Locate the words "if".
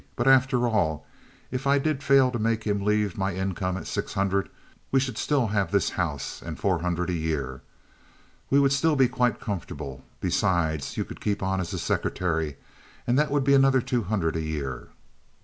1.51-1.67